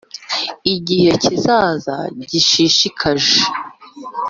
igihe 0.75 1.09
kizaza 1.23 1.97
gishishikaje 2.29 3.37